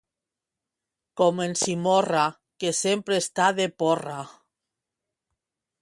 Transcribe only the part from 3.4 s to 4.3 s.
de porra.